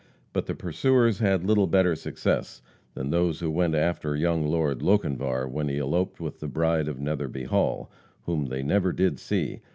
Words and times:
But 0.33 0.47
the 0.47 0.55
pursuers 0.55 1.19
had 1.19 1.43
little 1.43 1.67
better 1.67 1.93
success 1.93 2.63
than 2.95 3.11
those 3.11 3.39
who 3.39 3.51
went 3.51 3.75
after 3.75 4.15
young 4.15 4.47
Lord 4.47 4.81
Lochinvar 4.81 5.47
when 5.47 5.67
he 5.67 5.77
eloped 5.77 6.19
with 6.19 6.39
the 6.39 6.47
bride 6.47 6.87
of 6.87 6.99
Netherby 6.99 7.43
Hall, 7.43 7.91
whom 8.23 8.45
"they 8.47 8.63
never 8.63 8.93
did 8.93 9.19
see." 9.19 9.61